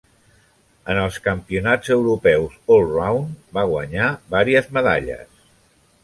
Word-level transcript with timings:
En 0.91 0.99
els 1.01 1.17
campionats 1.25 1.91
europeus 1.95 2.55
allround 2.77 3.35
va 3.57 3.65
guanyar 3.73 4.07
vàries 4.37 4.71
medalles. 4.79 5.45